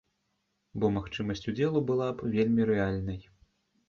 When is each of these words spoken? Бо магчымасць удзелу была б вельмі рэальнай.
Бо 0.83 0.89
магчымасць 0.95 1.45
удзелу 1.51 1.83
была 1.89 2.07
б 2.21 2.31
вельмі 2.37 2.65
рэальнай. 2.71 3.21